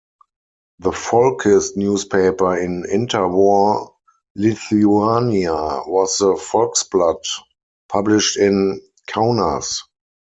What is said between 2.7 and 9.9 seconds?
interwar Lithuania was the 'Folksblat', published in Kaunas.